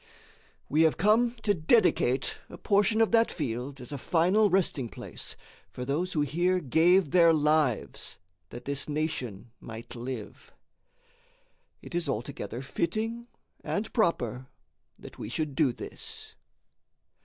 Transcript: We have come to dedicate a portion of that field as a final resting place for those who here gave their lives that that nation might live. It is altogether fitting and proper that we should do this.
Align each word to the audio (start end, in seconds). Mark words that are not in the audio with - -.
We 0.67 0.81
have 0.81 0.97
come 0.97 1.35
to 1.43 1.53
dedicate 1.53 2.39
a 2.49 2.57
portion 2.57 3.01
of 3.01 3.11
that 3.11 3.29
field 3.31 3.79
as 3.79 3.91
a 3.91 3.99
final 3.99 4.49
resting 4.49 4.89
place 4.89 5.35
for 5.69 5.85
those 5.85 6.13
who 6.13 6.21
here 6.21 6.59
gave 6.59 7.11
their 7.11 7.31
lives 7.31 8.17
that 8.49 8.65
that 8.65 8.89
nation 8.89 9.51
might 9.59 9.95
live. 9.95 10.51
It 11.83 11.93
is 11.93 12.09
altogether 12.09 12.63
fitting 12.63 13.27
and 13.63 13.93
proper 13.93 14.47
that 14.97 15.19
we 15.19 15.29
should 15.29 15.53
do 15.53 15.71
this. 15.71 16.33